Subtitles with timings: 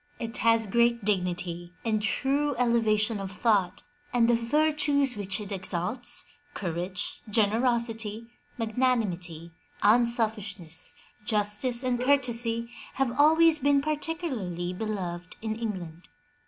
[0.19, 6.25] It has great dignity and true elevation of thought, and the virtues which it exalts—
[6.55, 9.51] courage, generosity, magnanimity,
[9.83, 16.07] unselfishness, justice and courtesy, have always been particularly beloved in England.